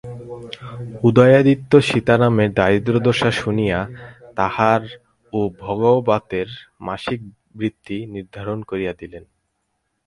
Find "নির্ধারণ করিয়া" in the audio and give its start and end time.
8.05-8.93